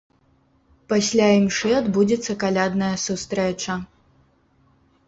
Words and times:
Пасля 0.93 1.27
імшы 1.41 1.69
адбудзецца 1.81 2.37
калядная 2.45 2.93
сустрэча. 3.07 3.79